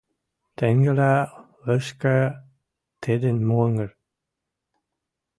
Тенгелӓ 0.57 1.15
лышка 1.65 2.17
тӹдӹн 3.03 3.37
монгыр 3.49 3.89